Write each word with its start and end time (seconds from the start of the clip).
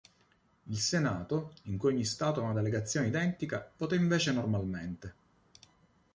Il 0.63 0.79
Senato, 0.79 1.53
in 1.65 1.77
cui 1.77 1.93
ogni 1.93 2.05
stato 2.05 2.39
ha 2.39 2.45
una 2.45 2.53
delegazione 2.53 3.05
identica, 3.05 3.71
vota 3.77 3.93
invece 3.93 4.31
normalmente. 4.33 5.15